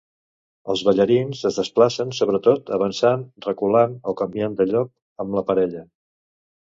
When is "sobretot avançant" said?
2.19-3.25